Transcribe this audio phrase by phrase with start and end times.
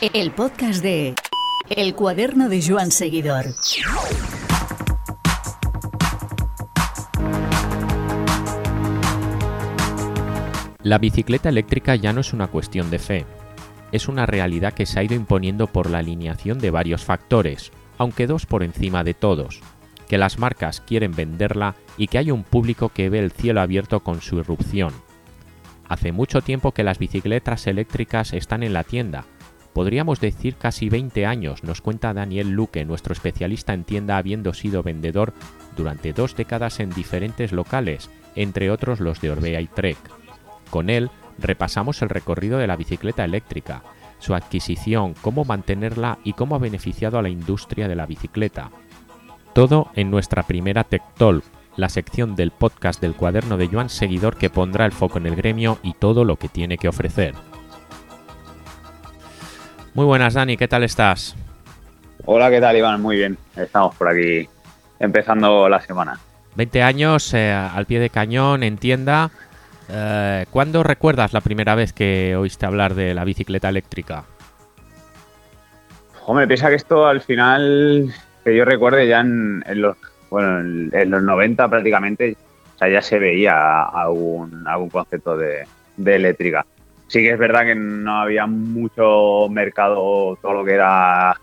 [0.00, 1.16] El podcast de
[1.68, 3.46] El cuaderno de Joan Seguidor.
[10.84, 13.26] La bicicleta eléctrica ya no es una cuestión de fe,
[13.90, 18.28] es una realidad que se ha ido imponiendo por la alineación de varios factores, aunque
[18.28, 19.62] dos por encima de todos,
[20.08, 23.98] que las marcas quieren venderla y que hay un público que ve el cielo abierto
[24.04, 24.92] con su irrupción.
[25.88, 29.24] Hace mucho tiempo que las bicicletas eléctricas están en la tienda,
[29.72, 34.82] podríamos decir casi 20 años, nos cuenta Daniel Luque, nuestro especialista en tienda habiendo sido
[34.82, 35.32] vendedor
[35.76, 39.98] durante dos décadas en diferentes locales, entre otros los de Orbea y Trek.
[40.70, 43.82] Con él repasamos el recorrido de la bicicleta eléctrica,
[44.18, 48.70] su adquisición, cómo mantenerla y cómo ha beneficiado a la industria de la bicicleta.
[49.52, 51.44] Todo en nuestra primera Tech Talk,
[51.76, 55.36] la sección del podcast del cuaderno de Joan Seguidor que pondrá el foco en el
[55.36, 57.34] gremio y todo lo que tiene que ofrecer.
[59.98, 61.34] Muy buenas Dani, ¿qué tal estás?
[62.24, 63.02] Hola, ¿qué tal Iván?
[63.02, 64.48] Muy bien, estamos por aquí
[65.00, 66.20] empezando la semana.
[66.54, 69.32] 20 años eh, al pie de cañón en tienda
[69.88, 74.22] eh, ¿Cuándo recuerdas la primera vez que oíste hablar de la bicicleta eléctrica?
[76.26, 79.96] Hombre, piensa que esto al final, que yo recuerde ya en, los
[80.30, 82.36] bueno, en, los 90 prácticamente,
[82.76, 85.66] o sea, ya se veía algún, algún concepto de,
[86.06, 86.64] eléctrica.
[87.08, 91.34] Sí que es verdad que no había mucho mercado, todo lo que era,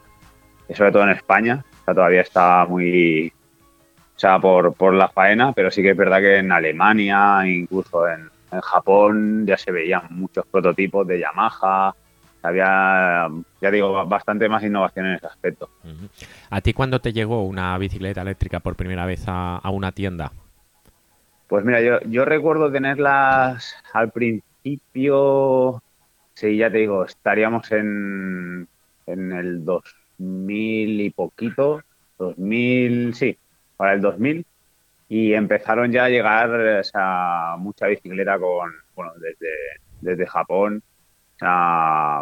[0.73, 3.33] sobre todo en España, o sea, todavía estaba muy,
[4.15, 8.07] o sea, por, por la faena, pero sí que es verdad que en Alemania, incluso
[8.07, 11.93] en, en Japón ya se veían muchos prototipos de Yamaha,
[12.45, 13.27] había,
[13.61, 15.69] ya digo, bastante más innovación en ese aspecto.
[16.49, 20.31] ¿A ti cuándo te llegó una bicicleta eléctrica por primera vez a, una tienda?
[21.47, 24.54] Pues mira, yo, yo recuerdo tenerlas al principio,
[26.33, 28.67] sí, ya te digo, estaríamos en,
[29.05, 31.83] en el 2000 y poquito,
[32.17, 33.37] 2000, sí,
[33.77, 34.45] para el 2000,
[35.07, 36.49] y empezaron ya a llegar
[36.83, 36.83] o
[37.57, 39.47] mucha bicicleta con, bueno, desde,
[40.01, 40.81] desde Japón,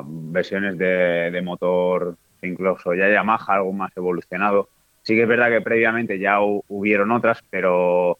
[0.05, 4.67] versiones de, motor, incluso ya Yamaha, algo más evolucionado.
[5.03, 8.17] Sí que es verdad que previamente ya hubieron otras, pero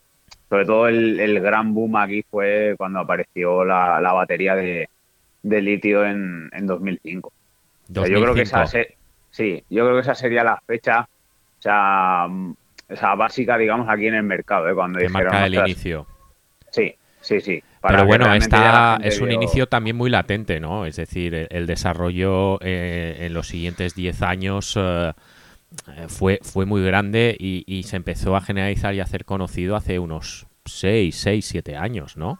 [0.53, 4.88] sobre todo el, gran boom aquí fue cuando apareció la, batería de,
[5.41, 7.34] litio en, en 2005.
[7.88, 11.09] yo creo que esa sí, yo creo que esa sería la fecha,
[11.58, 12.28] o sea,
[12.88, 14.75] esa básica, digamos, aquí en el mercado, ¿eh?
[14.75, 16.06] cuando que marca el inicio.
[16.69, 17.63] Sí, sí, sí.
[17.81, 20.86] Pero bueno, está, es un inicio también muy latente, ¿no?
[20.86, 25.13] Es decir, el, desarrollo eh, en los siguientes 10 años eh,
[26.08, 30.48] fue, fue muy grande y, se empezó a generalizar y a hacer conocido hace unos
[30.66, 32.40] 6, 6, 7 años, ¿no?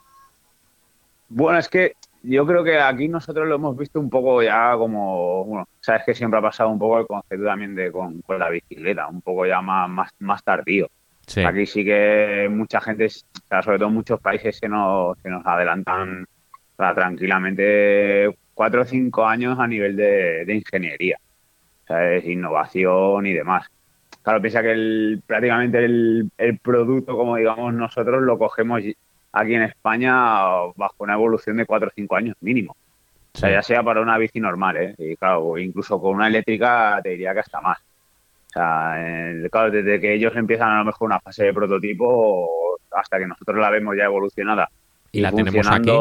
[1.30, 5.46] Bueno, es que yo creo que aquí nosotros lo hemos visto un poco ya como,
[5.46, 9.08] bueno, sabes que siempre ha pasado un poco el concepto también de con, la bicicleta,
[9.08, 10.88] un poco ya más, más, tardío.
[11.46, 16.26] Aquí sí que mucha gente, sobre todo muchos países se nos, se nos adelantan
[16.78, 21.18] tranquilamente cuatro o cinco años a nivel de, ingeniería,
[21.88, 22.26] ¿sabes?
[22.26, 23.68] innovación y demás.
[24.22, 28.82] Claro, piensa que el, prácticamente el, el producto, como digamos nosotros, lo cogemos
[29.34, 30.14] aquí en España
[30.76, 32.76] bajo una evolución de 4 o 5 años mínimo.
[33.36, 34.96] O sea, ya sea para una bici normal, ¿eh?
[34.98, 37.80] Y claro, incluso con una eléctrica te diría que hasta más.
[37.80, 38.96] O sea,
[39.52, 43.58] claro, desde que ellos empiezan a lo mejor una fase de prototipo hasta que nosotros
[43.58, 44.70] la vemos ya evolucionada
[45.12, 45.92] y, la tenemos aquí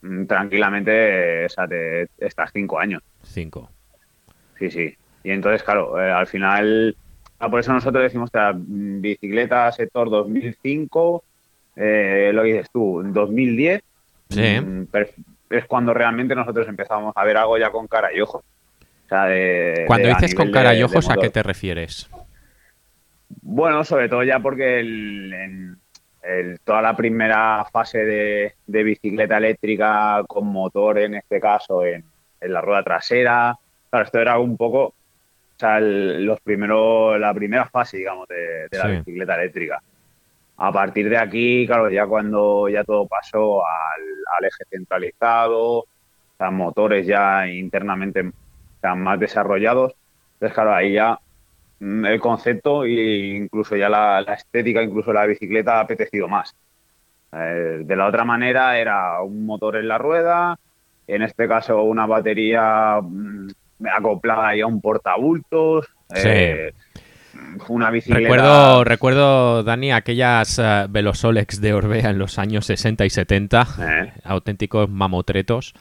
[0.00, 3.02] mm, tranquilamente, o sea, te, estás cinco años.
[3.22, 3.68] Cinco.
[4.60, 4.94] Sí, sí.
[5.24, 6.94] Y entonces, claro, eh, al final,
[7.40, 11.24] ah, por eso nosotros decimos que la bicicleta sector 2005
[11.76, 13.82] eh, lo dices tú, en 2010
[14.30, 14.82] mm,
[15.50, 18.44] es cuando realmente nosotros empezamos a ver algo ya con cara y ojos.
[19.08, 22.08] cuando dices con cara y ojos, ¿a qué te refieres?
[23.42, 25.76] Bueno, sobre todo ya porque el,
[26.64, 32.04] toda la primera fase de, bicicleta eléctrica con motor, en este caso, en,
[32.40, 33.58] la rueda trasera,
[33.90, 34.94] claro, esto era un poco, o
[35.58, 39.82] sea, los primeros, la primera fase, digamos, de, la bicicleta eléctrica.
[40.58, 45.86] A partir de aquí, claro, ya cuando ya todo pasó al, eje centralizado,
[46.38, 48.30] o motores ya internamente
[48.96, 49.94] más desarrollados,
[50.34, 51.18] entonces claro, ahí ya
[51.80, 56.54] mm, el concepto e incluso ya la, estética, incluso la bicicleta ha apetecido más.
[57.32, 60.58] Eh, de la otra manera era un motor en la rueda,
[61.06, 63.00] en este caso una batería
[63.80, 65.86] mm, acoplada ya a un portabultos.
[66.14, 66.72] Eh,
[67.68, 68.20] una bicicleta.
[68.20, 74.12] Recuerdo, recuerdo Dani, aquellas uh, Velosolex de Orbea en los años 60 y 70, eh.
[74.24, 75.74] auténticos mamotretos.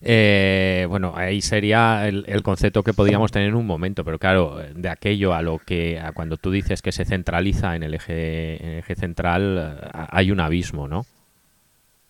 [0.00, 4.88] Eh, bueno, ahí sería el, concepto que podríamos tener en un momento, pero claro, de
[4.88, 8.94] aquello a lo que a cuando tú dices que se centraliza en el eje, eje
[8.94, 11.04] central, hay un abismo, ¿no?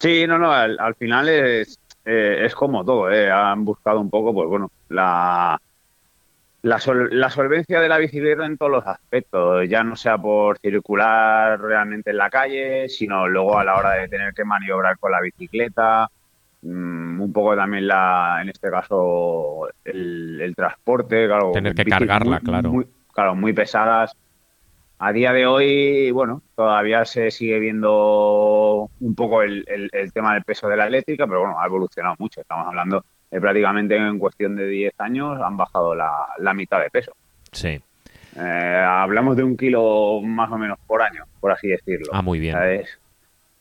[0.01, 3.31] Sí, no, no, al, final es, eh, es como todo, ¿eh?
[3.31, 5.61] han buscado un poco, pues bueno, la,
[6.63, 6.81] la,
[7.11, 12.11] la, solvencia de la bicicleta en todos los aspectos, ya no sea por circular realmente
[12.11, 16.09] en la calle, sino luego a la hora de tener que maniobrar con la bicicleta,
[16.63, 21.53] Mm, un poco también la, en este caso, el, transporte, claro.
[21.53, 22.71] Tener que cargarla, claro.
[22.71, 24.17] Muy, claro, muy pesadas.
[25.01, 29.65] A día de hoy, bueno, todavía se sigue viendo un poco el,
[30.13, 32.41] tema del peso de la eléctrica, pero bueno, ha evolucionado mucho.
[32.41, 37.13] Estamos hablando de prácticamente en cuestión de 10 años han bajado la, mitad de peso.
[37.53, 37.81] Sí.
[38.37, 42.09] Eh, hablamos de un kilo más o menos por año, por así decirlo.
[42.13, 42.57] Ah, muy bien.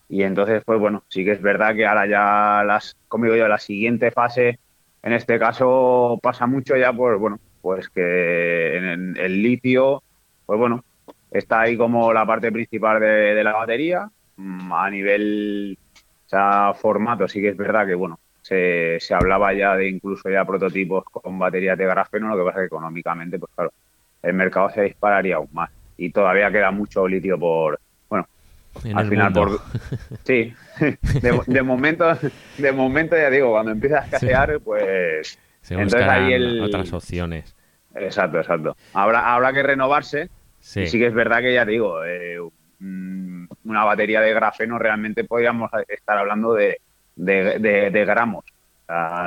[0.10, 3.48] Y entonces, pues bueno, sí que es verdad que ahora ya, las, como digo yo,
[3.48, 4.57] la siguiente fase,
[5.04, 10.01] en este caso, pasa mucho ya por, bueno, pues que en el litio,
[10.45, 10.83] pues bueno,
[11.32, 14.10] está ahí como la parte principal de, la batería.
[14.38, 15.78] Mm, a nivel,
[16.26, 20.30] o sea, formato, sí que es verdad que, bueno, se, se hablaba ya de incluso
[20.30, 23.74] ya prototipos con baterías de grafeno, lo que pasa que económicamente, pues claro,
[24.22, 25.72] el mercado se dispararía aún más.
[25.98, 27.80] Y todavía queda mucho litio por,
[28.94, 29.60] al final por
[30.24, 30.54] sí
[31.48, 32.06] de, momento
[32.58, 36.62] de momento ya digo cuando empiezas a escasear pues Se entonces ahí el...
[36.62, 37.56] otras opciones
[37.96, 40.30] exacto exacto habrá habrá que renovarse
[40.68, 40.81] sí.
[40.81, 42.38] Y sí que es verdad que ya digo eh,
[42.80, 46.80] una batería de grafeno realmente podríamos estar hablando de,
[47.16, 48.46] de gramos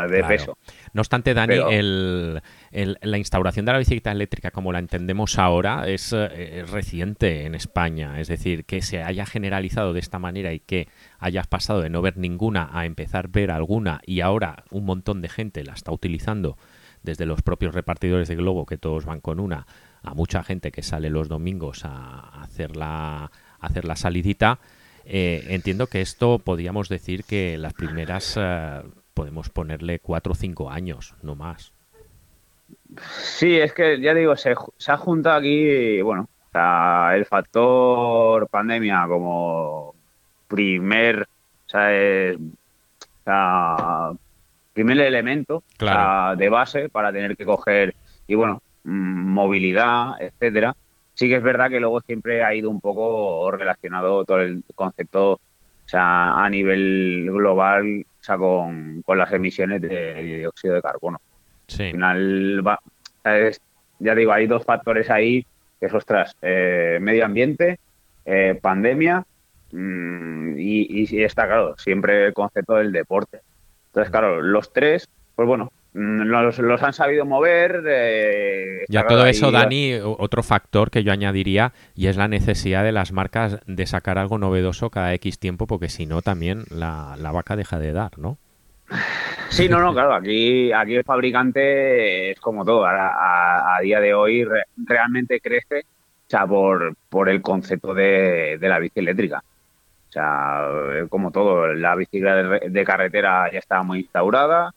[0.08, 0.56] de peso.
[0.94, 6.64] No obstante, Dani, la instauración de la bicicleta eléctrica como la entendemos ahora es, eh,
[6.70, 8.20] reciente en España.
[8.20, 10.88] Es decir, que se haya generalizado de esta manera y que
[11.18, 15.20] hayas pasado de no ver ninguna a empezar a ver alguna y ahora un montón
[15.20, 16.56] de gente la está utilizando
[17.02, 19.66] desde los propios repartidores de Globo, que todos van con una,
[20.02, 23.30] a mucha gente que sale los domingos a hacer la,
[23.60, 24.58] hacer la salidita.
[25.04, 28.82] Eh, entiendo que esto podríamos decir que las primeras eh,
[29.14, 31.72] podemos ponerle cuatro o cinco años, no más.
[32.98, 34.54] Sí, es que ya digo, se,
[34.86, 36.28] ha juntado aquí, bueno,
[37.12, 39.94] el factor pandemia como
[40.48, 42.36] primer, o sea,
[44.72, 45.62] primer elemento
[46.36, 47.94] de base para tener que coger
[48.26, 50.74] y bueno, movilidad, etcétera.
[51.14, 55.32] Sí que es verdad que luego siempre ha ido un poco relacionado todo el concepto,
[55.32, 55.40] o
[55.86, 61.20] sea, a nivel global o sea, con, las emisiones de dióxido de carbono.
[61.66, 61.84] Sí.
[61.84, 62.80] Al final, va,
[63.98, 65.44] ya digo, hay dos factores ahí
[65.78, 67.78] que es, ostras, eh, medio ambiente,
[68.26, 69.24] eh, pandemia
[69.72, 73.40] mm, y, y, está, claro, siempre el concepto del deporte.
[73.86, 77.82] Entonces, claro, los tres, pues bueno, Mm, los, han sabido mover.
[77.86, 82.92] Eh, ya todo eso, Dani, otro factor que yo añadiría y es la necesidad de
[82.92, 87.56] las marcas de sacar algo novedoso cada X tiempo porque si no también la, vaca
[87.56, 88.38] deja de dar, ¿no?
[89.50, 94.14] Sí, no, no, claro, aquí, aquí el fabricante es como todo, a, a, día de
[94.14, 94.44] hoy
[94.76, 95.84] realmente crece
[96.26, 99.42] o sea, por, por el concepto de, de la bici eléctrica.
[100.08, 100.64] O sea,
[101.08, 104.72] como todo, la bicicleta de carretera ya estaba muy instaurada,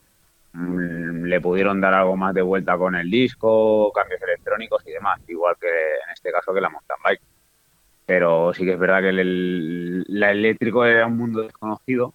[0.54, 5.56] le pudieron dar algo más de vuelta con el disco, cambios electrónicos y demás, igual
[5.60, 7.22] que en este caso que la mountain bike.
[8.06, 12.14] Pero sí que es verdad que el, la eléctrico era un mundo desconocido.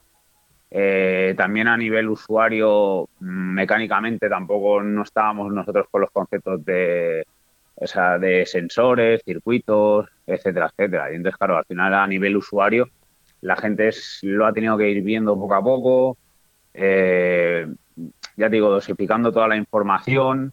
[0.71, 7.27] Eh, también a nivel usuario, mm, mecánicamente tampoco no estábamos nosotros con los conceptos de,
[7.75, 11.13] o sea, de sensores, circuitos, etcétera, etcétera.
[11.13, 12.89] Y entonces, claro, al final a nivel usuario,
[13.41, 13.91] la gente
[14.23, 16.19] lo ha tenido que ir viendo poco a poco.
[16.75, 17.67] Eh,
[18.39, 20.53] ya digo, dosificando toda la información,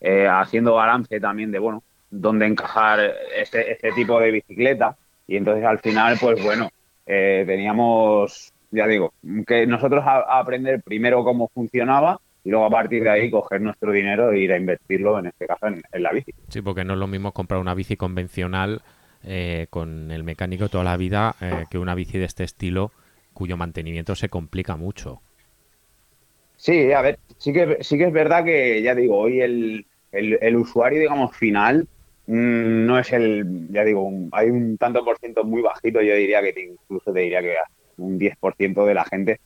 [0.00, 3.00] eh, haciendo balance también de, bueno, dónde encajar
[3.36, 4.96] este, este, tipo de bicicleta.
[5.26, 6.70] Y entonces al final, pues bueno,
[7.04, 9.12] eh, teníamos, ya digo,
[9.46, 13.90] que nosotros a, aprender primero cómo funcionaba y luego a partir de ahí coger nuestro
[13.90, 16.32] dinero e ir a invertirlo, en este caso, en, la bici.
[16.48, 18.82] Sí, porque no es lo mismo comprar una bici convencional
[19.24, 21.34] eh, con el mecánico toda la vida
[21.68, 22.92] que una bici de este estilo
[23.32, 25.20] cuyo mantenimiento se complica mucho.
[26.64, 30.56] Sí, a ver, sí que, sí que es verdad que, ya digo, hoy el, el,
[30.56, 31.86] usuario, digamos, final
[32.26, 36.40] mm, no es el, ya digo, hay un tanto por ciento muy bajito, yo diría
[36.40, 37.54] que incluso te diría que
[37.98, 39.40] un 10% de la gente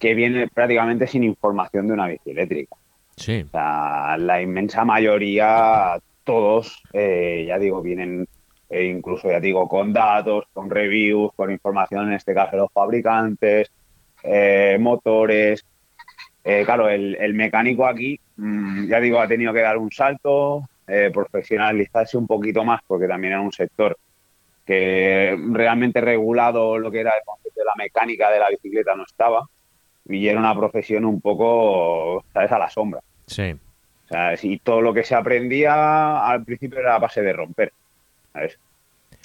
[0.00, 2.74] que viene prácticamente sin información de una bici eléctrica.
[3.16, 3.44] Sí.
[3.46, 8.26] O sea, la inmensa mayoría, todos, eh, ya digo, vienen
[8.68, 12.72] eh, incluso, ya digo, con datos, con reviews, con información, en este caso, de los
[12.72, 13.70] fabricantes,
[14.24, 15.64] eh, motores,
[16.44, 21.10] Eh, claro, el, mecánico aquí, mm, ya digo, ha tenido que dar un salto, eh,
[21.12, 23.96] profesionalizarse un poquito más, porque también era un sector
[24.66, 29.04] que realmente regulado lo que era el concepto de la mecánica de la bicicleta no
[29.04, 29.46] estaba
[30.08, 33.00] y era una profesión un poco, ¿sabes?, a la sombra.
[33.26, 33.52] Sí.
[33.52, 37.72] O sea, si todo lo que se aprendía al principio era a base de romper,
[38.32, 38.58] ¿sabes?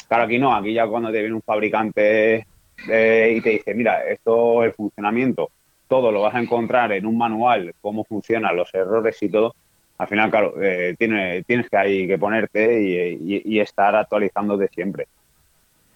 [0.07, 2.45] Claro, aquí no, aquí ya cuando te viene un fabricante
[2.89, 5.49] eh, y te dice, mira, esto, el funcionamiento,
[5.87, 9.55] todo lo vas a encontrar en un manual, cómo funcionan los errores y todo,
[9.97, 15.07] al final, claro, eh, tienes, que ahí que ponerte y, y, estar actualizándote siempre.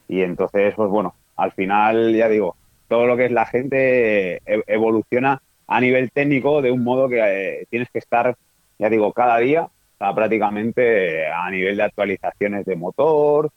[0.07, 2.55] Y entonces, pues bueno, al final, ya digo,
[2.87, 7.19] todo lo que es la gente eh, evoluciona a nivel técnico de un modo que
[7.19, 8.35] eh, tienes que estar,
[8.79, 13.51] ya digo, cada día, prácticamente a nivel de actualizaciones de motor,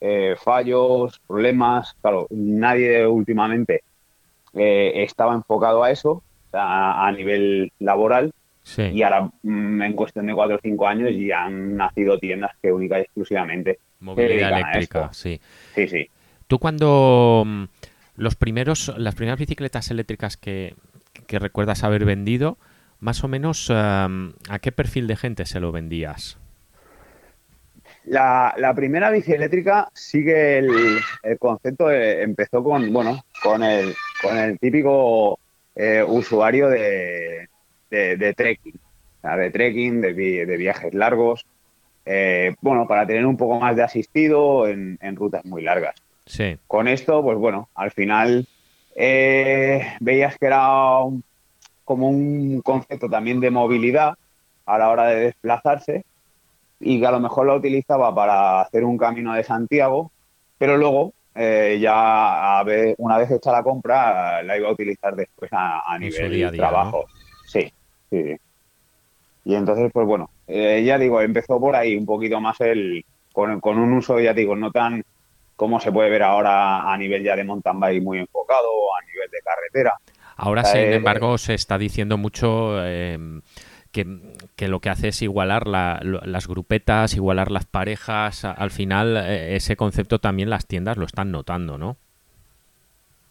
[0.00, 1.94] eh, fallos, problemas.
[2.00, 3.82] Claro, nadie últimamente
[4.54, 8.32] estaba enfocado a eso, a nivel laboral.
[8.76, 12.72] Y ahora, mm, en cuestión de cuatro o cinco años, ya han nacido tiendas que
[12.72, 13.80] única y exclusivamente.
[14.00, 15.40] Movilidad eléctrica, sí.
[15.74, 16.08] Sí, sí.
[16.46, 17.64] Tú cuando mm,
[18.16, 20.74] los primeros, las primeras bicicletas eléctricas que,
[21.28, 22.58] recuerdas haber vendido,
[23.00, 24.08] más o menos ¿a
[24.60, 26.36] qué perfil de gente se lo vendías?
[28.04, 31.00] La, primera bici eléctrica sigue el,
[31.38, 35.38] concepto, empezó con, bueno, con el, con el típico
[35.74, 37.48] eh, usuario de,
[37.90, 38.78] de, trekking,
[39.22, 41.44] de trekking, de, viajes largos,
[42.06, 45.94] eh, bueno, para tener un poco más de asistido en rutas muy largas.
[46.66, 48.46] Con esto, pues bueno, al final
[48.94, 51.00] eh, veías que era
[51.84, 54.14] como un concepto también de movilidad
[54.64, 56.04] a la hora de desplazarse
[56.80, 60.10] y que a lo mejor lo utilizaba para hacer un camino de Santiago,
[60.58, 62.62] pero luego eh, ya
[62.98, 67.06] una vez hecha la compra la iba a utilizar después a, nivel de trabajo.
[67.46, 67.72] Sí,
[68.10, 68.36] sí,
[69.44, 73.60] Y entonces, pues bueno, eh, ya digo, empezó por ahí un poquito más el con,
[73.60, 75.02] con un uso, ya digo, no tan
[75.56, 78.68] como se puede ver ahora a nivel ya de mountain bike muy enfocado,
[79.00, 79.92] a nivel de carretera.
[80.36, 82.84] Ahora, sin eh, embargo, se está diciendo mucho
[83.92, 88.44] que, lo que hace es igualar las grupetas, igualar las parejas.
[88.44, 91.96] Al final, eh, ese concepto también las tiendas lo están notando, ¿no?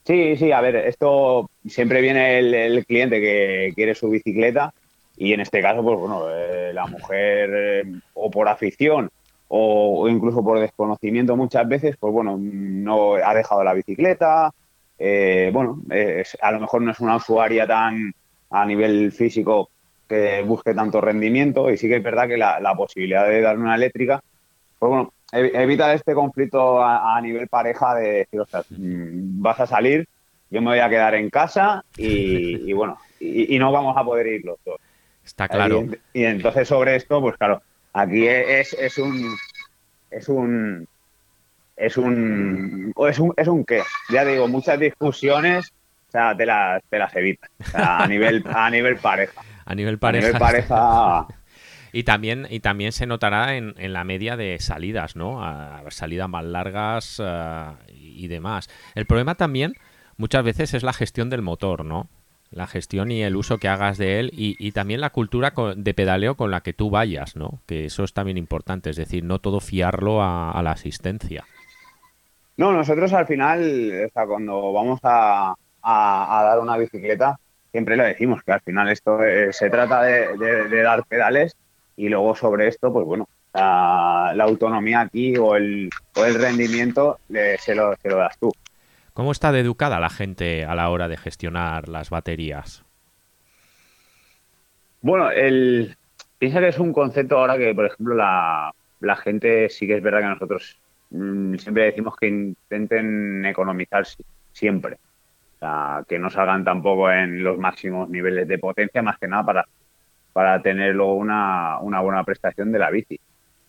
[0.05, 4.73] Sí, sí, a ver, esto siempre viene el, cliente que quiere su bicicleta
[5.17, 9.09] y en este caso, pues bueno, eh, la mujer o por afición
[9.47, 14.51] o, incluso por desconocimiento muchas veces, pues bueno, no ha dejado la bicicleta,
[14.97, 15.81] eh, bueno,
[16.41, 18.13] a lo mejor no es una usuaria tan
[18.49, 19.69] a nivel físico
[20.11, 23.75] que busque tanto rendimiento y sí que es verdad que la, posibilidad de dar una
[23.75, 24.21] eléctrica,
[24.77, 29.67] pues bueno, evita este conflicto a, nivel pareja de decir, o sea, mm, vas a
[29.67, 30.07] salir,
[30.49, 34.45] yo me voy a quedar en casa y, bueno, y, no vamos a poder ir
[34.45, 34.79] los dos.
[35.23, 35.85] Está claro.
[36.13, 37.61] y entonces sobre esto, pues claro,
[37.93, 39.35] Aquí es, es un
[40.09, 40.87] es un
[41.75, 43.83] es un es un es un qué.
[44.09, 45.73] Ya digo, muchas discusiones,
[46.07, 47.49] o sea, te las te las evitas.
[47.73, 49.41] a nivel a nivel pareja.
[49.71, 50.27] A nivel pareja.
[50.27, 51.27] A nivel pareja
[51.93, 55.43] Y también, y también se notará en, en la media de salidas, ¿no?
[55.43, 58.69] A, salidas más largas eh, y demás.
[58.95, 59.73] El problema también
[60.15, 62.07] muchas veces es la gestión del motor, ¿no?
[62.51, 66.35] la gestión y el uso que hagas de él y, también la cultura de pedaleo
[66.35, 67.61] con la que tú vayas, ¿no?
[67.65, 71.45] Que eso es también importante, es decir, no todo fiarlo a, la asistencia.
[72.57, 73.61] No, nosotros al final,
[74.05, 77.39] o sea, cuando vamos a, dar una bicicleta,
[77.71, 81.55] siempre le decimos que al final esto eh, se trata de, dar pedales
[81.97, 87.75] y luego sobre esto, pues bueno, la, autonomía aquí o el, o el rendimiento se,
[87.75, 88.51] lo, se lo das tú.
[89.13, 92.83] ¿Cómo está educada la gente a la hora de gestionar las baterías?
[95.01, 95.97] Bueno, el,
[96.37, 98.73] piensa que es un concepto ahora que, por ejemplo, la,
[99.17, 100.77] gente sí que es verdad que nosotros
[101.09, 104.05] mm, siempre decimos que intenten economizar
[104.53, 104.97] siempre.
[105.61, 109.65] Sea, que no salgan tampoco en los máximos niveles de potencia, más que nada para,
[110.33, 113.19] para tener luego una, buena prestación de la bici.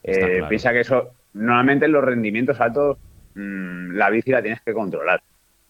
[0.02, 2.98] Eh, piensa que eso, normalmente en los rendimientos altos,
[3.34, 5.22] mm, la bici la tienes que controlar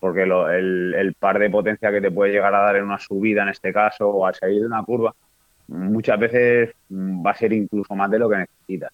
[0.02, 3.50] porque el, par de potencia que te puede llegar a dar en una subida en
[3.50, 5.14] este caso o al salir de una curva,
[5.69, 8.91] muchas veces va a ser incluso más de lo que necesitas.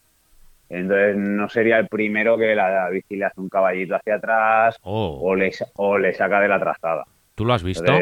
[0.68, 5.18] Entonces no sería el primero que la bici le hace un caballito hacia atrás oh.
[5.22, 7.06] o, le, o le saca de la trazada.
[7.38, 7.96] ¿Tú lo has visto?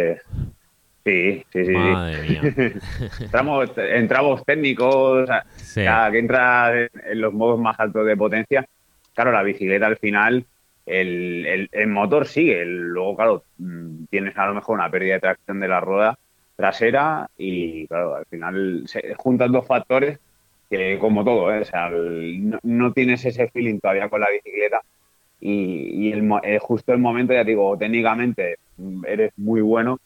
[1.05, 1.75] sí, sí, sí.
[3.21, 5.29] entramos, en tramos técnicos,
[5.75, 8.67] que entra en los modos más altos de potencia.
[9.15, 10.47] Claro, la bicicleta al final
[10.87, 12.65] el, el, motor sigue.
[12.65, 16.19] luego, claro, mm, tienes a lo mejor una pérdida de tracción de la rueda
[16.57, 20.19] trasera y claro, al final se juntan dos factores
[20.71, 21.61] que como todo, ¿eh?
[21.61, 24.81] o sea, no, tienes ese feeling todavía con la bicicleta
[25.41, 28.57] y, el, eh, justo el momento, ya digo, técnicamente
[29.07, 29.99] eres muy bueno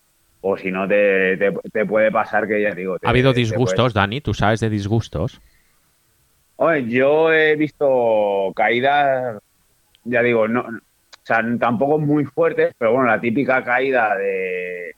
[0.42, 1.36] o si no te,
[1.72, 2.96] te, puede pasar que ya digo...
[3.02, 4.20] ¿Ha habido disgustos, Dani?
[4.20, 5.40] ¿Tú sabes de disgustos?
[6.56, 9.38] Oye, yo he visto caídas,
[10.04, 14.94] ya digo, no, o sea, tampoco muy fuertes, pero bueno, la típica caída de,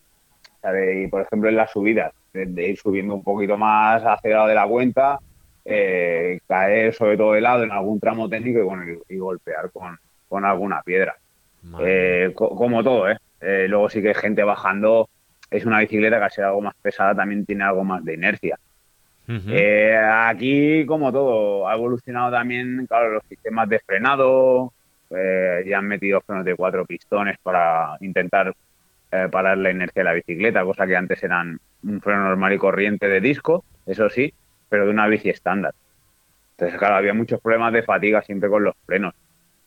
[0.63, 4.67] de por ejemplo, en las subidas, de, ir subiendo un poquito más acelerado de la
[4.67, 5.19] cuenta,
[5.65, 9.99] eh, caer sobre todo de lado en algún tramo técnico y, bueno, y, golpear con,
[10.33, 11.15] con, alguna piedra.
[11.81, 13.19] Eh, como todo, ¿eh?
[13.41, 13.67] ¿eh?
[13.69, 15.09] Luego sí que hay gente bajando,
[15.51, 18.59] es una bicicleta que al ser algo más pesada también tiene algo más de inercia.
[20.29, 24.73] aquí, como todo, ha evolucionado también, claro, los sistemas de frenado,
[25.11, 28.55] ya han metido frenos de cuatro pistones para intentar
[29.31, 33.09] parar la inercia de la bicicleta, cosa que antes eran un freno normal y corriente
[33.09, 34.33] de disco, eso sí,
[34.69, 35.75] pero de una bici estándar.
[36.53, 39.15] Entonces, claro, había muchos problemas de fatiga siempre con los frenos.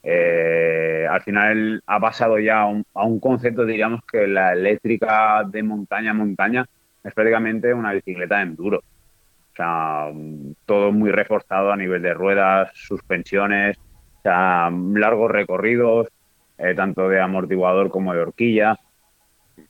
[0.07, 6.12] Eh, al final ha pasado ya a un, concepto, diríamos que la eléctrica de montaña
[6.12, 6.65] a montaña
[7.03, 8.77] es prácticamente una bicicleta de enduro.
[8.77, 10.12] O sea,
[10.65, 13.77] todo muy reforzado a nivel de ruedas, suspensiones,
[14.19, 16.07] o sea, largos recorridos,
[16.57, 18.77] eh, tanto de amortiguador como de horquilla,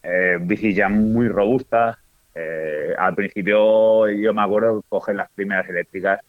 [0.04, 1.98] eh, bicis ya muy robustas,
[2.34, 6.20] eh, al principio yo me acuerdo coger las primeras eléctricas,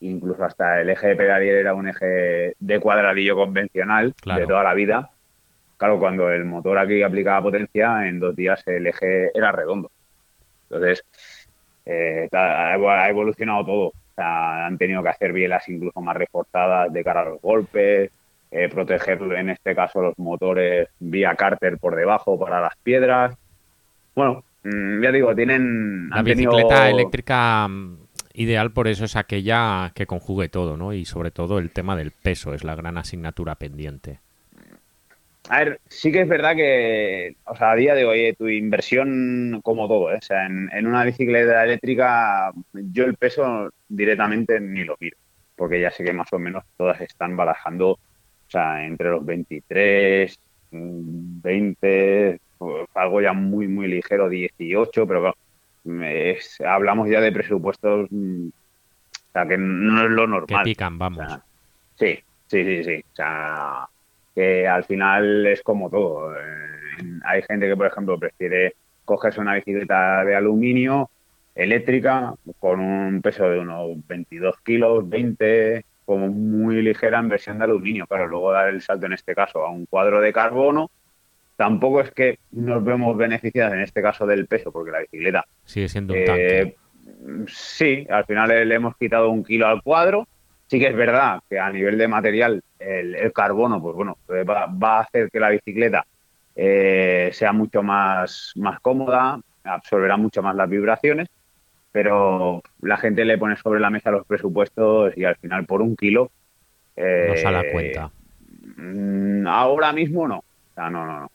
[0.00, 4.74] incluso hasta el eje de pedalier era un eje de cuadradillo convencional de toda la
[4.74, 5.10] vida.
[5.76, 9.90] Claro, cuando el motor aquí aplicaba potencia, en dos días el eje era redondo.
[10.68, 11.04] Entonces,
[11.86, 13.92] eh, ha evolucionado todo.
[14.16, 18.10] han tenido que hacer bielas incluso más reforzadas de cara a los golpes,
[18.50, 23.34] eh, proteger en este caso los motores vía cárter por debajo para las piedras.
[24.14, 26.10] Bueno, Mm, ya digo, tienen...
[26.10, 27.96] La bicicleta eléctrica mm,
[28.40, 30.94] ideal por eso es aquella que conjugue todo, ¿no?
[30.94, 34.18] Y sobre todo el tema del peso es la gran asignatura pendiente.
[35.50, 39.60] A ver, sí que es verdad que, o sea, a día de hoy tu inversión
[39.62, 40.18] como todo, ¿eh?
[40.18, 45.16] o sea, en, una bicicleta eléctrica yo el peso directamente ni lo miro,
[45.56, 47.98] porque ya sé que más o menos todas están barajando, o
[48.48, 50.38] sea, entre los 23,
[50.70, 52.40] 20,
[52.94, 55.34] algo ya muy, muy ligero, 18, pero
[56.66, 60.64] hablamos ya de presupuestos, mm, o sea, que no es lo normal.
[60.64, 61.24] Que pican, vamos.
[61.96, 63.04] sí, sí, sí, sí.
[63.12, 63.88] O sea,
[64.34, 66.34] que al final es como todo.
[66.34, 66.40] Eh,
[67.24, 68.74] hay gente que, por ejemplo, prefiere
[69.04, 71.10] cogerse una bicicleta de aluminio
[71.54, 77.64] eléctrica con un peso de unos 22 kilos, 20, como muy ligera en versión de
[77.64, 80.90] aluminio, pero luego dar el salto en este caso a un cuadro de carbono
[81.60, 85.90] Tampoco es que nos vemos beneficiados en este caso del peso, porque la bicicleta sigue
[85.90, 86.58] siendo un tanque.
[86.58, 86.76] Eh,
[87.48, 90.26] sí, al final le, hemos quitado un kilo al cuadro.
[90.68, 94.70] Sí que es verdad que a nivel de material el, carbono, pues bueno, eh, va,
[94.96, 96.06] a hacer que la bicicleta
[96.56, 101.28] eh, sea mucho más, más cómoda, absorberá mucho más las vibraciones,
[101.92, 105.94] pero la gente le pone sobre la mesa los presupuestos y al final por un
[105.94, 106.30] kilo...
[106.96, 108.10] no sale a cuenta.
[108.78, 110.38] Mm, ahora mismo no.
[110.38, 111.30] O sea, no, no, no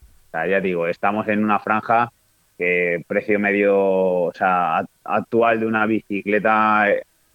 [0.47, 2.11] ya digo, estamos en una franja
[2.57, 6.87] que precio medio o sea, actual de una bicicleta,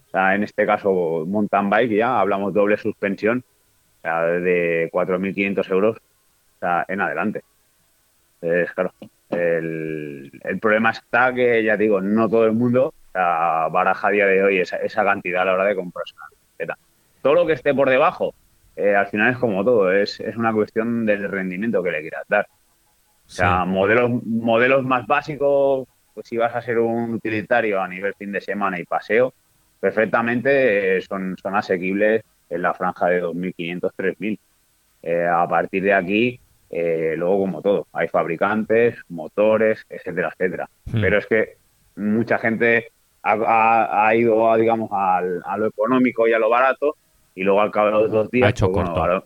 [0.09, 3.45] o sea, en este caso mountain bike ya, hablamos doble suspensión,
[3.99, 5.97] o sea, de 4.500 euros
[6.89, 7.43] en adelante.
[8.41, 8.93] Entonces, claro,
[9.31, 14.59] el, problema está que, ya digo, no todo el mundo baraja a día de hoy
[14.61, 16.79] esa, esa cantidad a la hora de comprarse una bicicleta.
[17.23, 18.35] Todo lo que esté por debajo,
[18.77, 22.25] eh, al final es como todo, es, es una cuestión del rendimiento que le quieras
[22.29, 22.47] dar.
[23.31, 28.13] O sea, modelos, modelos más básicos, pues si vas a ser un utilitario a nivel
[28.15, 29.33] fin de semana y paseo,
[29.79, 34.39] perfectamente eh, son, son asequibles en la franja de 2.500, 3.000.
[35.05, 36.41] Eh, a partir de aquí,
[36.71, 40.69] eh, luego como todo, hay fabricantes, motores, etcétera, etcétera.
[40.87, 41.01] Hmm.
[41.01, 41.57] Pero es que
[41.95, 42.91] mucha gente
[43.23, 46.97] ha, ido, digamos, a lo económico y a lo barato
[47.37, 48.49] y luego al cabo de los dos días...
[48.49, 49.25] Ha hecho pues, corto.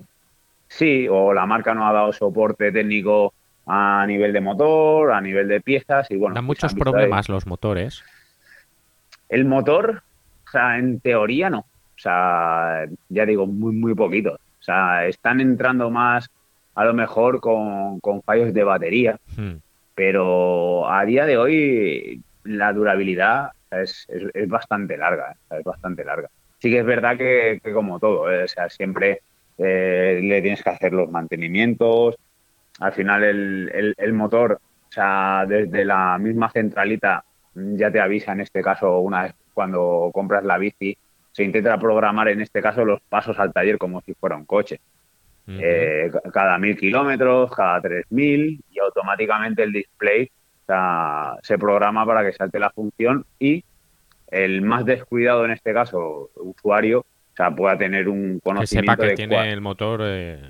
[0.69, 3.33] sí, o la marca no ha dado soporte técnico
[3.67, 6.35] a nivel de motor, a nivel de piezas y bueno.
[6.35, 8.05] Dan pues muchos problemas los motores.
[9.29, 10.03] El motor,
[10.47, 11.61] o sea, en teoría no.
[11.61, 14.35] O sea, ya digo, muy, muy poquito.
[14.35, 16.31] O sea, están entrando más
[16.75, 19.19] a lo mejor con, fallos de batería.
[19.37, 19.55] Hmm.
[19.95, 25.37] Pero a día de hoy la durabilidad es, es, bastante larga.
[25.51, 26.29] Es bastante larga.
[26.59, 28.45] Sí que es verdad que, como todo, ¿eh?
[28.45, 29.21] o sea, siempre
[29.59, 32.17] eh, le tienes que hacer los mantenimientos,
[32.81, 38.41] al final el, el, motor, o sea, desde la misma centralita ya te avisa en
[38.41, 40.97] este caso una vez cuando compras la bici,
[41.31, 44.81] se intenta programar en este caso los pasos al taller como si fuera un coche.
[45.47, 50.31] Eh, cada mil kilómetros, cada tres mil y automáticamente el display
[51.43, 53.63] se programa para que salte la función y
[54.29, 59.09] el más descuidado en este caso, usuario, o sea, pueda tener un conocimiento que sepa
[59.11, 60.41] que tiene el motor eh,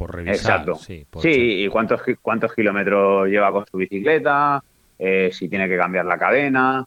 [0.00, 0.34] por revisar.
[0.36, 0.76] Exacto.
[0.76, 4.62] Sí, y cuántos, cuántos kilómetros lleva con su bicicleta,
[4.98, 6.86] eh, si tiene que cambiar la cadena,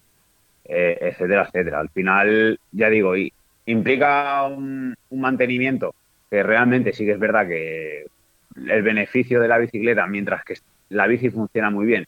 [0.65, 1.79] etcétera, etcétera.
[1.79, 3.31] Al final, ya digo, y
[3.65, 5.93] implica un mantenimiento
[6.33, 8.07] que realmente sí que es verdad que
[8.55, 10.55] el beneficio de la bicicleta, mientras que
[10.89, 12.07] la bici funciona muy bien,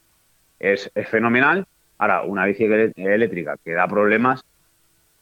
[0.59, 1.67] es, fenomenal.
[1.99, 4.43] Ahora, una bici eléctrica que da problemas,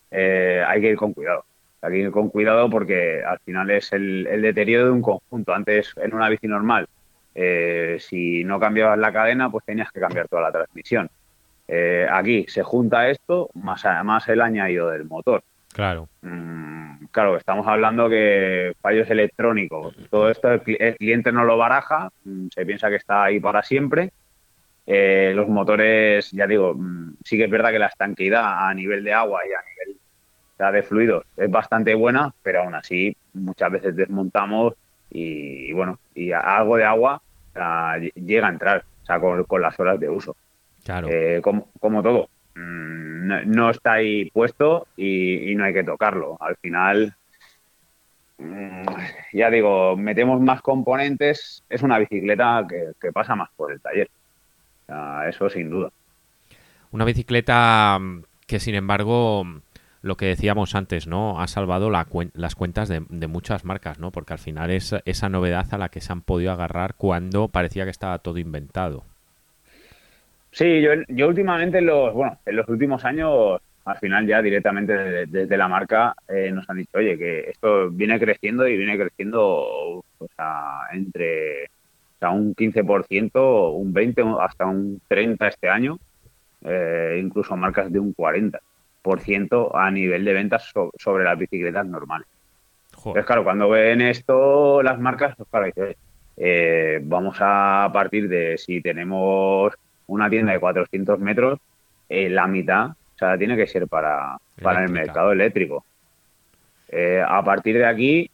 [0.10, 1.44] eh, hay que ir con cuidado.
[1.92, 5.54] Ir con cuidado porque al final es el, deterioro de un conjunto.
[5.54, 6.88] Antes, en una bici normal,
[7.36, 11.10] eh, si no cambiabas la cadena, pues tenías que cambiar toda la transmisión.
[11.68, 15.44] Eh, aquí se junta esto más, más el añadido del motor.
[15.74, 16.08] Claro.
[16.22, 22.48] Mm, claro, estamos hablando que fallos electrónicos, todo esto el, cliente no lo baraja, mm,
[22.54, 24.12] se piensa que está ahí para siempre.
[24.86, 29.04] Eh, los motores, ya digo, mm, sí que es verdad que la estanqueidad a nivel
[29.04, 29.93] de agua y a nivel
[30.72, 34.74] de fluidos es bastante buena, pero aún así muchas veces desmontamos
[35.10, 37.22] y, bueno, y algo de agua
[38.16, 40.36] llega a entrar, o sea, con, las horas de uso.
[40.84, 41.08] Claro.
[41.10, 46.38] Eh, como, como todo, Mm, no, está ahí puesto y, no hay que tocarlo.
[46.40, 47.16] Al final,
[48.38, 48.84] mm,
[49.34, 54.10] ya digo, metemos más componentes, es una bicicleta que, pasa más por el taller.
[55.28, 55.90] eso sin duda.
[56.92, 59.46] Una bicicleta mm, que, sin embargo,
[60.04, 61.40] lo que decíamos antes, ¿no?
[61.42, 64.12] Ha salvado las cuentas de, muchas marcas, ¿no?
[64.12, 67.86] Porque al final es esa novedad a la que se han podido agarrar cuando parecía
[67.86, 69.06] que estaba todo inventado.
[70.52, 75.26] Sí, yo, yo últimamente, en los, bueno, en los últimos años, al final ya directamente
[75.26, 79.42] desde, la marca eh, nos han dicho, oye, que esto viene creciendo y viene creciendo
[79.42, 85.98] o sea, entre o sea, un 15%, un 20%, hasta un 30% este año,
[86.62, 88.60] eh, incluso marcas de un 40%
[89.74, 92.28] a nivel de ventas sobre las bicicletas normales.
[92.96, 95.96] Entonces, claro, cuando ven esto las marcas, pues claro, dicen,
[96.38, 99.74] eh, vamos a partir de si tenemos
[100.08, 101.60] una tienda de 400 metros,
[102.08, 105.84] eh, la mitad, o sea, tiene que ser para, para el mercado eléctrico.
[106.90, 108.30] Eh, a partir de aquí,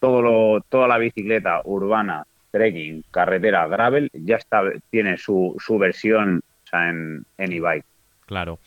[0.00, 6.42] todo lo, toda la bicicleta urbana, trekking, carretera, gravel, ya está, tiene su, su versión
[6.72, 7.84] en, en e-bike.
[8.26, 8.58] Claro.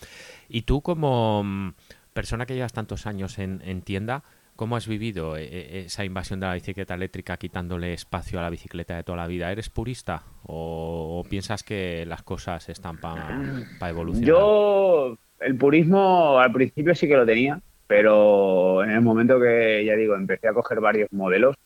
[0.49, 1.73] Y tú como mm,
[2.13, 4.23] persona que llevas tantos años en, en tienda,
[4.55, 8.49] ¿Cómo has vivido eh, eh, esa invasión de la bicicleta eléctrica quitándole espacio a la
[8.49, 9.51] bicicleta de toda la vida?
[9.51, 14.29] ¿Eres purista o, piensas que las cosas están para evolucionar?
[14.29, 19.95] Yo, el purismo al principio sí que lo tenía, pero en el momento que, ya
[19.95, 21.57] digo, empecé a coger varios modelos,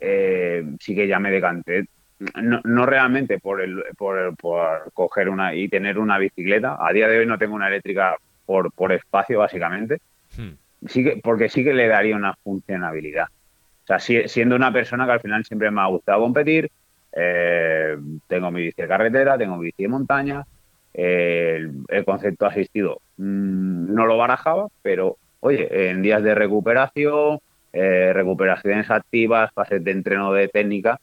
[0.00, 1.88] eh, sí que ya me decanté.
[2.34, 6.76] No, realmente por, el, por, por coger una y tener una bicicleta.
[6.80, 10.00] A día de hoy no tengo una eléctrica por, por espacio, básicamente.
[10.36, 10.54] Hmm
[10.86, 13.26] sí que, porque sí que le daría una funcionabilidad.
[13.26, 16.70] O sea, siendo una persona que al final siempre me ha gustado competir,
[17.12, 20.44] eh, tengo mi bici de carretera, tengo mi bici de montaña,
[20.92, 27.38] el, concepto asistido mm, no lo barajaba, pero oye, en días de recuperación,
[27.72, 31.00] eh, recuperaciones activas, fases de entreno de técnica,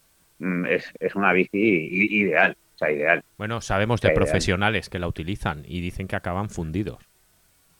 [0.70, 2.58] es, es, una bici ideal.
[2.76, 3.24] O sea, ideal.
[3.38, 6.98] Bueno, sabemos de profesionales que la utilizan y dicen que acaban fundidos.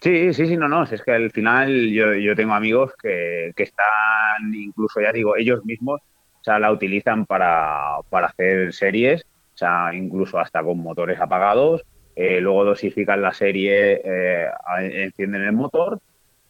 [0.02, 0.84] Sí, sí, sí, no, no.
[0.84, 5.66] Es que al final yo, yo tengo amigos que, que, están, incluso ya digo, ellos
[5.66, 11.20] mismos, o sea, la utilizan para, para hacer series, o sea, incluso hasta con motores
[11.20, 11.84] apagados.
[12.16, 14.48] Eh, luego dosifican la serie, eh,
[14.80, 16.00] encienden el motor,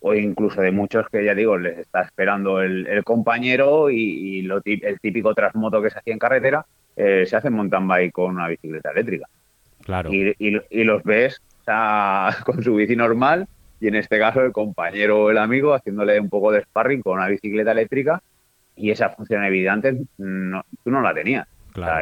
[0.07, 4.99] o incluso de muchos que ya digo, les está esperando el, compañero y, lo, el
[4.99, 6.63] típico transmoto que se hacía en carretera,
[6.95, 9.27] eh, se hace en mountain bike con una bicicleta eléctrica.
[9.83, 10.13] Claro.
[10.13, 11.41] Y, y, y los ves
[12.45, 13.47] con su bici normal
[13.79, 17.17] y en este caso el compañero o el amigo haciéndole un poco de sparring con
[17.17, 18.21] una bicicleta eléctrica
[18.75, 21.47] y esa función evidente no, tú no la tenías.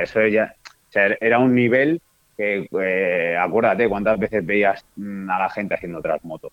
[0.01, 0.53] eso ya
[0.91, 2.01] era un nivel
[2.35, 6.51] que, eh, acuérdate, ¿cuántas veces veías mm, a la gente haciendo transmoto?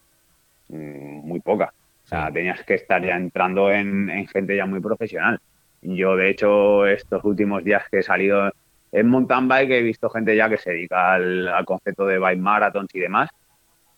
[0.70, 1.72] Mm, muy poca.
[2.04, 5.40] O sea, tenías que estar ya entrando en, gente ya muy profesional.
[5.82, 8.50] Yo, de hecho, estos últimos días que he salido
[8.92, 12.94] en mountain bike he visto gente ya que se dedica al, concepto de bike marathons
[12.94, 13.30] y demás.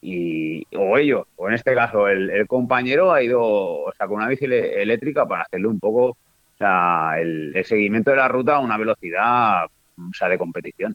[0.01, 4.29] Y, o ellos, o en este caso el, compañero ha ido o sea, con una
[4.29, 6.17] bici eléctrica para hacerle un poco o
[6.59, 10.95] sea, el, seguimiento de la ruta a una velocidad o sea, de competición.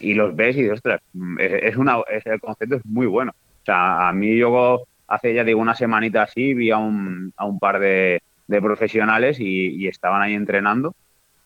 [0.00, 1.00] y los ves y dices, ostras,
[1.38, 3.32] es, una, el concepto es muy bueno.
[3.68, 7.58] Sea, a mí yo hace ya digo una semanita así vi a un, a un
[7.58, 10.94] par de, profesionales y, estaban ahí entrenando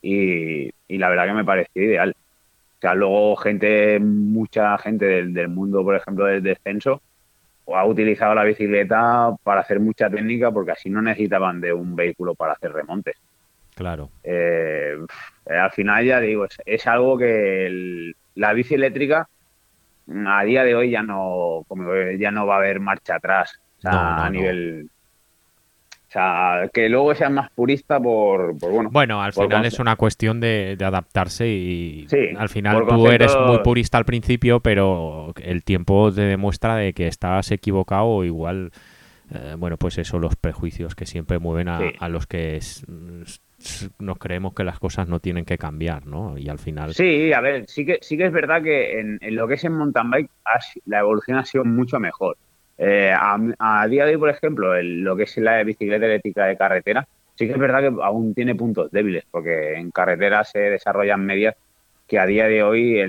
[0.00, 2.14] y, la verdad que me pareció ideal.
[2.14, 7.02] O sea, luego gente, mucha gente del, del mundo, por ejemplo, del descenso,
[7.66, 12.36] ha utilizado la bicicleta para hacer mucha técnica porque así no necesitaban de un vehículo
[12.36, 13.16] para hacer remontes.
[13.74, 14.10] Claro.
[14.22, 14.96] Eh,
[15.46, 19.28] al final ya digo, es, algo que la bici eléctrica
[20.26, 21.84] a día de hoy ya no, como
[22.18, 24.88] ya no va a haber marcha atrás a nivel
[26.08, 28.90] o sea, que luego sean más purista por, bueno.
[28.92, 33.96] Bueno, al final es una cuestión de, adaptarse y al final tú eres muy purista
[33.96, 38.72] al principio, pero el tiempo te demuestra de que estás equivocado o igual,
[39.34, 42.58] eh, bueno, pues eso, los prejuicios que siempre mueven a, los que
[43.98, 46.36] nos creemos que las cosas no tienen que cambiar, ¿no?
[46.36, 46.92] Y al final...
[46.94, 49.72] Sí, a ver, sí que, sí que es verdad que en, lo que es en
[49.72, 50.30] mountain bike
[50.86, 52.36] la evolución ha sido mucho mejor.
[52.76, 57.06] Eh, a, día de hoy, por ejemplo, lo que es la bicicleta eléctrica de carretera,
[57.34, 61.54] sí que es verdad que aún tiene puntos débiles, porque en carretera se desarrollan medias
[62.12, 63.02] que a día de hoy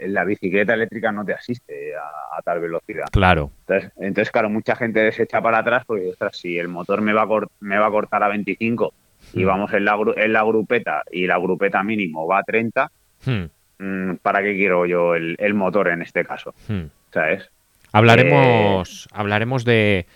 [0.00, 3.04] la bicicleta eléctrica no te asiste a, tal velocidad.
[3.12, 3.52] Claro.
[3.96, 7.22] Entonces, claro, mucha gente se echa para atrás porque, ostras, si el motor me va
[7.22, 7.28] a,
[7.60, 8.92] me va a cortar a 25
[9.34, 9.46] y hmm.
[9.46, 12.90] vamos en la, en la grupeta y la grupeta mínimo va a 30,
[13.24, 13.44] hmm.
[13.78, 16.52] mm, ¿para qué quiero yo el, motor en este caso?
[16.66, 16.86] Hmm.
[17.12, 17.48] ¿Sabes?
[17.92, 20.06] Hablaremos, eh, hablaremos de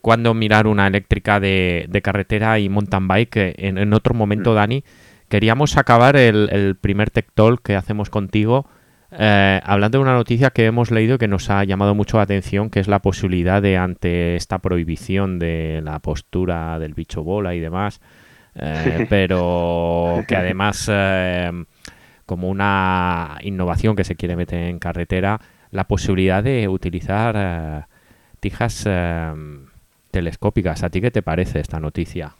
[0.00, 4.54] cuándo mirar una eléctrica de, carretera y mountain bike en, otro momento.
[4.54, 4.82] Dani.
[5.30, 8.66] Queríamos acabar el, primer Tech Talk que hacemos contigo
[9.12, 12.68] eh, hablando de una noticia que hemos leído que nos ha llamado mucho la atención,
[12.68, 17.60] que es la posibilidad de, ante esta prohibición de la postura del bicho bola y
[17.60, 18.00] demás,
[18.54, 20.90] eh, pero que además,
[22.26, 25.40] como una innovación que se quiere meter en carretera,
[25.70, 27.82] la posibilidad de utilizar eh,
[28.40, 29.32] tijas eh,
[30.10, 30.82] telescópicas.
[30.82, 32.34] ¿A ti qué te parece esta noticia?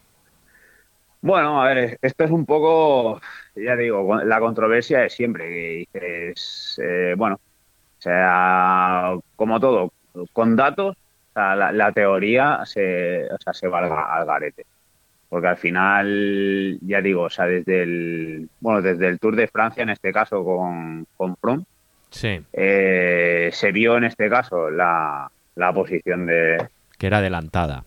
[1.22, 3.20] Bueno, a ver, esto es un poco,
[3.54, 5.86] ya digo, la controversia es siempre.
[5.92, 6.34] Que
[6.78, 9.92] eh, bueno, o sea, como todo,
[10.32, 10.96] con datos,
[11.34, 14.64] la, teoría se, o sea, se va al, garete.
[15.28, 19.82] Porque al final, ya digo, o sea, desde el, bueno, desde el Tour de Francia,
[19.82, 21.64] en este caso con, con Froome,
[22.10, 22.40] Sí.
[22.52, 25.30] Eh, se vio en este caso la,
[25.74, 26.68] posición de...
[26.98, 27.84] Que era adelantada.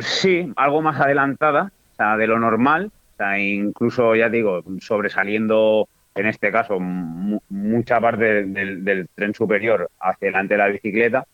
[0.00, 6.26] Sí, algo más adelantada, o de lo normal, o sea, incluso, ya digo, sobresaliendo en
[6.26, 11.26] este caso mucha parte del, tren superior hacia delante de la bicicleta.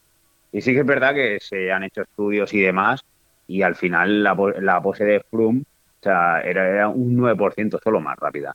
[0.52, 3.04] Y sí que es verdad que se han hecho estudios y demás,
[3.46, 5.62] y al final la, la pose de Froome
[6.00, 8.54] o sea, era, era un 9% solo más rápida.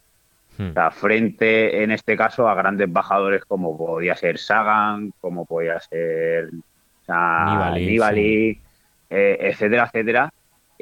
[0.56, 0.72] Hmm.
[0.92, 6.52] frente en este caso a grandes bajadores como podía ser Sagan, como podía ser
[7.74, 8.60] Nibali,
[9.10, 10.32] eh, etcétera, etcétera.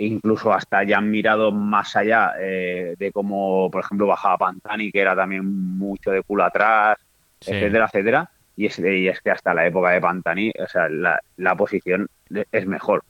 [0.01, 4.99] Incluso hasta ya han mirado más allá eh, de cómo, por ejemplo, bajaba Pantani, que
[4.99, 5.45] era también
[5.77, 6.97] mucho de culo atrás,
[7.39, 8.29] etcétera, etcétera.
[8.57, 12.07] Y es, y es, que hasta la época de Pantani, o sea, la, la posición
[12.51, 13.03] es mejor.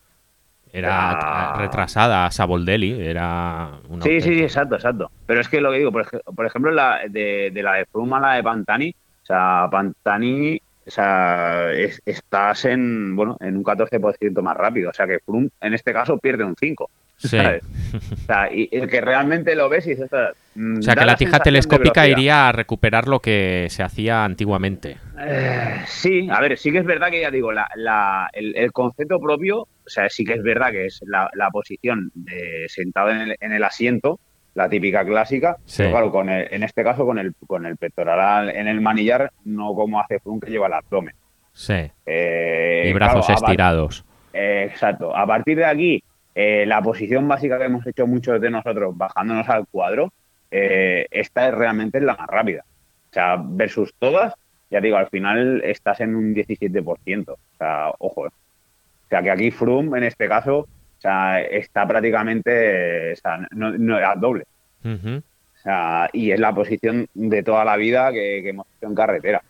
[0.73, 5.11] Era retrasada a Saboldelli, era una Sí, sí, exacto, exacto.
[5.25, 8.33] Pero es que lo que digo, por, ejemplo, la, de, la de Froome a la
[8.33, 8.89] de Pantani,
[9.23, 15.07] o sea, Pantani, o sea, estás en, bueno, en un 14% más rápido, o sea
[15.07, 16.89] que Froome en este caso pierde un 5.
[17.17, 17.37] Sí.
[17.37, 20.09] O sea, y el que realmente lo ves y dices,
[20.55, 24.97] mm, O sea, que la tija telescópica iría a recuperar lo que se hacía antiguamente.
[25.19, 29.61] Eh, sí, a ver, sí que es verdad que ya digo, la, el, concepto propio,
[29.61, 34.19] o sea, sí que es verdad que es la, posición de sentado en el, asiento,
[34.53, 38.67] la típica clásica, pero claro, con en este caso con el, con el pectoral en
[38.67, 41.15] el manillar, no como hace Froome que lleva el abdomen.
[41.53, 41.89] Sí.
[42.05, 44.05] Eh, y brazos estirados.
[44.33, 45.15] exacto.
[45.15, 49.47] A partir de aquí, eh, la posición básica que hemos hecho muchos de nosotros bajándonos
[49.49, 50.13] al cuadro,
[50.49, 52.63] eh, esta es realmente la más rápida.
[53.09, 54.33] O sea, versus todas,
[54.69, 57.29] ya digo, al final estás en un 17%.
[57.29, 58.27] O sea, ojo.
[58.27, 58.29] Eh.
[58.29, 60.67] O sea, que aquí Froome, en este caso,
[61.01, 64.45] o sea, está prácticamente, o sea, no, no al doble.
[64.83, 69.41] O sea, y es la posición de toda la vida que hemos hecho en carretera.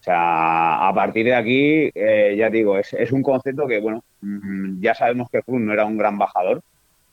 [0.00, 4.02] O sea, a partir de aquí, eh, ya digo, es, es, un concepto que, bueno,
[4.22, 6.62] mm, ya sabemos que Froome no era un gran bajador,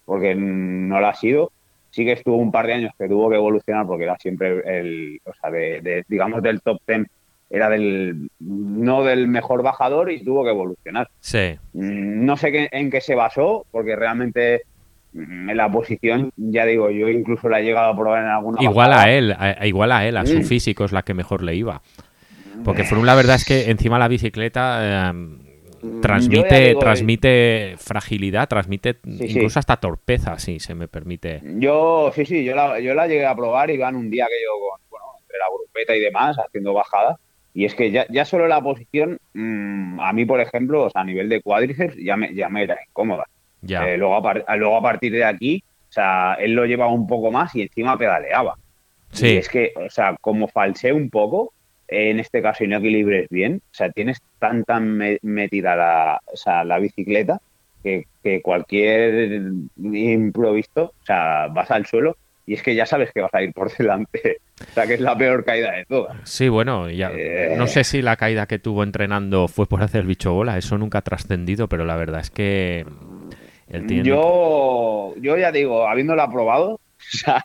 [0.06, 1.52] porque no lo ha sido.
[1.90, 5.20] Sí que estuvo un par de años que tuvo que evolucionar porque era siempre el,
[5.26, 7.10] o sea, de, digamos, del top ten,
[7.50, 11.08] era del, no del mejor bajador y tuvo que evolucionar.
[11.20, 11.56] Sí.
[11.74, 14.64] Mm, no sé en qué se basó, porque realmente
[15.14, 18.62] mm, en la posición, ya digo, yo incluso la he llegado a probar en alguna
[18.62, 19.06] Igual bajada.
[19.06, 20.44] a él, a- igual a él, a su Mm.
[20.44, 21.82] físico es la que mejor le iba.
[22.64, 28.48] Porque Froome la verdad es que encima la bicicleta eh, Mm, transmite, digo, transmite fragilidad,
[28.50, 29.32] transmite Sí, sí.
[29.34, 31.42] incluso hasta torpeza, si se me permite.
[31.44, 34.34] Yo, sí, sí, yo la, yo la llegué a probar y van un día que
[34.44, 37.18] yo, con, bueno, entre la grupeta y demás, haciendo bajadas.
[37.56, 41.02] Y es que ya, ya solo la posición, mm, a mí, por ejemplo, o sea,
[41.02, 43.26] a nivel de cuádriceps, ya me, ya me era incómoda.
[43.62, 43.88] Ya.
[43.90, 47.08] Eh, luego, a par- luego, a partir de aquí, o sea, él lo llevaba un
[47.08, 48.56] poco más y encima pedaleaba.
[49.12, 49.28] Sí.
[49.30, 51.54] Y es que, o sea, como falsé un poco,
[51.88, 56.20] en este caso y no equilibres bien, o sea, tienes tan, tan me- metida la,
[56.26, 57.40] o sea, la bicicleta
[57.82, 59.40] que, que cualquier
[59.94, 63.54] improvisto, o sea, vas al suelo y es que ya sabes que vas a ir
[63.54, 64.38] por delante.
[64.62, 66.18] O sea, que es la peor caída de todas.
[66.24, 67.56] Sí, bueno, ya, Eh.
[67.58, 71.00] no sé si la caída que tuvo entrenando fue por hacer bicho bola, eso nunca
[71.00, 72.86] ha trascendido, pero la verdad es que
[73.68, 74.04] él tiene...
[74.04, 77.44] Yo, yo ya digo, habiéndola probado, o sea,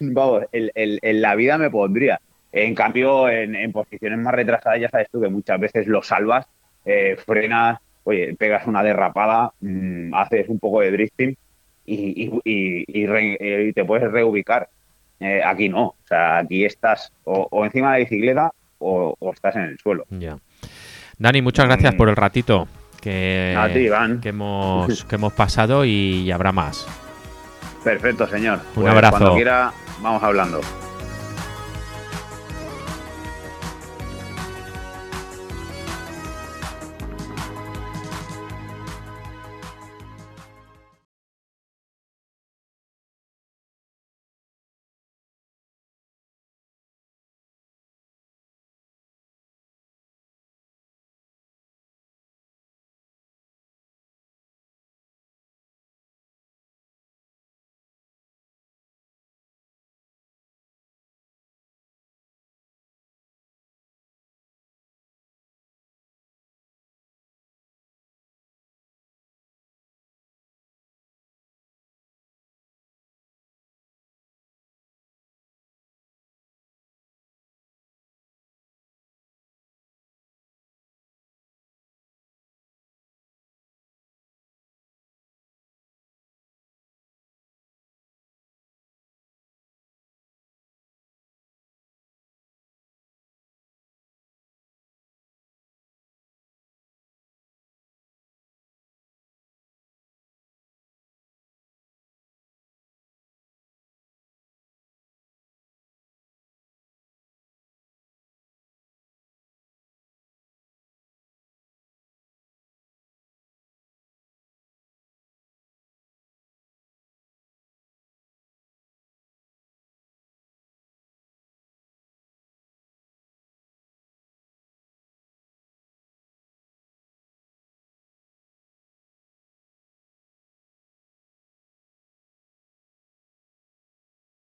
[0.00, 2.20] vamos, en, en- en la vida me pondría.
[2.52, 6.46] En cambio, en, en posiciones más retrasadas, ya sabes tú que muchas veces lo salvas,
[6.84, 11.36] eh, frenas, oye, pegas una derrapada, mm, haces un poco de drifting
[11.86, 14.68] y, y- y- y re- y te puedes reubicar.
[15.20, 19.32] Eh, aquí no, o sea, aquí estás o, o encima de la bicicleta o, o
[19.32, 20.04] estás en el suelo.
[20.10, 20.38] Ya.
[21.18, 21.96] Dani, muchas gracias Mm.
[21.98, 22.66] por el ratito
[23.02, 24.20] que, A ti, Iván.
[24.20, 26.86] que, hemos, que hemos pasado y habrá más.
[27.84, 28.58] Perfecto, señor.
[28.76, 29.16] Un Pues abrazo.
[29.18, 30.60] Cuando quiera, vamos hablando.